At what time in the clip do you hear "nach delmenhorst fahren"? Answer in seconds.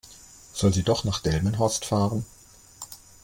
1.03-2.25